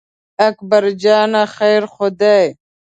[0.47, 2.43] اکبر جانه خیر خو دی.